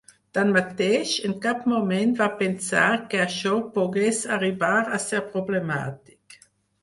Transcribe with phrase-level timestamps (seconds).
[0.35, 6.39] Tanmateix, en cap moment va pensar que això pogués arribar a ser problemàtic.